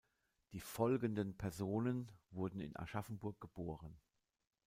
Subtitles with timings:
[0.53, 3.99] Die folgenden Personen wurden in Aschaffenburg geboren.